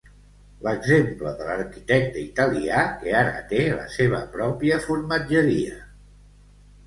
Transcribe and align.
L'exemple 0.67 1.33
de 1.41 1.49
l'arquitecte 1.49 2.19
italià 2.23 2.79
que 3.03 3.13
ara 3.19 3.43
té 3.53 3.61
la 3.75 3.85
seva 3.97 4.21
pròpia 4.37 4.79
formatgeria. 4.87 5.77